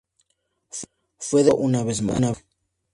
Fue 1.19 1.43
derrocado 1.43 1.63
una 1.63 1.83
vez 1.83 2.01
más. 2.01 2.43